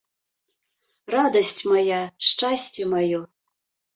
Радасць 1.15 1.61
мая, 1.73 2.01
шчасце 2.29 2.83
маё. 2.97 3.21